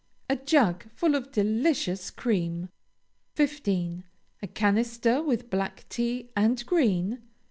[0.27, 2.69] A jug full of delicious cream.
[3.35, 4.03] 15.
[4.41, 7.21] A canister with black tea and green.